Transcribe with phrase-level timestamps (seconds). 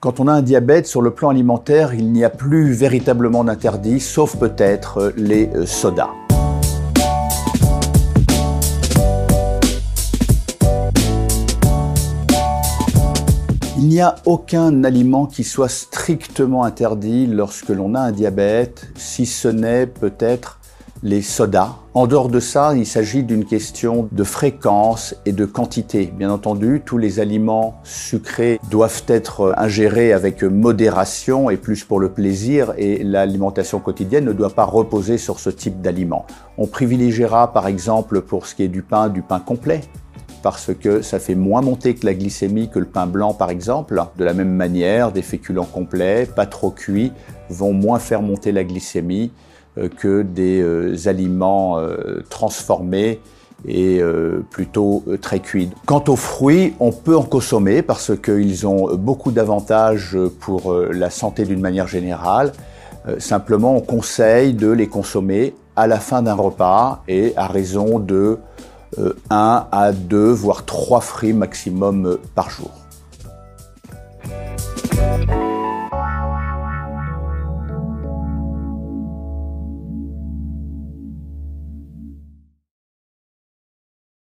[0.00, 3.98] Quand on a un diabète sur le plan alimentaire, il n'y a plus véritablement d'interdit,
[3.98, 6.10] sauf peut-être euh, les euh, sodas.
[13.76, 19.26] Il n'y a aucun aliment qui soit strictement interdit lorsque l'on a un diabète, si
[19.26, 20.57] ce n'est peut-être
[21.02, 21.76] les sodas.
[21.94, 26.12] En dehors de ça, il s'agit d'une question de fréquence et de quantité.
[26.16, 32.10] Bien entendu, tous les aliments sucrés doivent être ingérés avec modération et plus pour le
[32.10, 36.26] plaisir et l'alimentation quotidienne ne doit pas reposer sur ce type d'aliments.
[36.56, 39.82] On privilégiera par exemple pour ce qui est du pain, du pain complet
[40.42, 44.00] parce que ça fait moins monter que la glycémie que le pain blanc par exemple.
[44.16, 47.12] De la même manière, des féculents complets, pas trop cuits,
[47.50, 49.32] vont moins faire monter la glycémie
[49.86, 53.20] que des euh, aliments euh, transformés
[53.66, 54.00] et
[54.50, 55.68] plutôt très cuits.
[55.84, 61.44] Quant aux fruits, on peut en consommer parce qu'ils ont beaucoup d'avantages pour la santé
[61.44, 62.52] d'une manière générale.
[63.18, 68.38] Simplement, on conseille de les consommer à la fin d'un repas et à raison de
[69.28, 72.70] 1 à 2, voire 3 fruits maximum par jour.